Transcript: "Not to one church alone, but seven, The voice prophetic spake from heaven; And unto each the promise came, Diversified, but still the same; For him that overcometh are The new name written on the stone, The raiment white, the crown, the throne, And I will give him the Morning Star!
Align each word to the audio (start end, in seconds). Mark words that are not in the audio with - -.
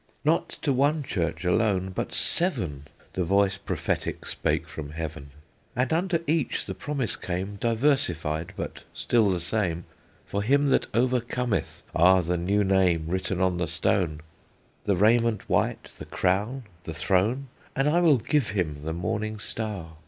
"Not 0.25 0.49
to 0.63 0.73
one 0.73 1.03
church 1.03 1.45
alone, 1.45 1.91
but 1.91 2.11
seven, 2.11 2.85
The 3.13 3.23
voice 3.23 3.59
prophetic 3.59 4.25
spake 4.25 4.67
from 4.67 4.93
heaven; 4.93 5.29
And 5.75 5.93
unto 5.93 6.23
each 6.25 6.65
the 6.65 6.73
promise 6.73 7.15
came, 7.15 7.57
Diversified, 7.57 8.53
but 8.57 8.83
still 8.95 9.29
the 9.29 9.39
same; 9.39 9.85
For 10.25 10.41
him 10.41 10.69
that 10.69 10.87
overcometh 10.95 11.83
are 11.93 12.23
The 12.23 12.37
new 12.37 12.63
name 12.63 13.09
written 13.09 13.39
on 13.41 13.57
the 13.57 13.67
stone, 13.67 14.21
The 14.85 14.95
raiment 14.95 15.47
white, 15.47 15.91
the 15.99 16.05
crown, 16.05 16.63
the 16.85 16.95
throne, 16.95 17.49
And 17.75 17.87
I 17.87 17.99
will 17.99 18.17
give 18.17 18.49
him 18.49 18.81
the 18.83 18.93
Morning 18.93 19.37
Star! 19.37 19.97